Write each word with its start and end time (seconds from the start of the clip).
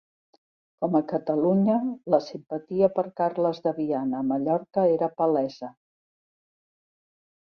Com 0.83 0.95
a 0.99 1.01
Catalunya, 1.09 1.75
la 2.13 2.19
simpatia 2.27 2.89
per 2.95 3.03
Carles 3.21 3.61
de 3.67 3.73
Viana 3.81 4.21
a 4.21 4.25
Mallorca 4.31 4.87
era 4.95 5.11
palesa. 5.21 5.69